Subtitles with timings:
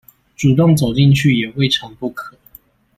[0.35, 2.35] 主動走進去也未嘗不可